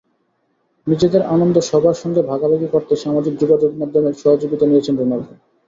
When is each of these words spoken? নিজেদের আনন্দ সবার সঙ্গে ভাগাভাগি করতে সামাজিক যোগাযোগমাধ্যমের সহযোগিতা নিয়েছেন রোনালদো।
নিজেদের 0.87 1.21
আনন্দ 1.25 1.55
সবার 1.61 1.95
সঙ্গে 1.95 2.21
ভাগাভাগি 2.23 2.67
করতে 2.67 2.93
সামাজিক 2.95 3.33
যোগাযোগমাধ্যমের 3.39 4.15
সহযোগিতা 4.21 4.65
নিয়েছেন 4.67 4.95
রোনালদো। 4.97 5.33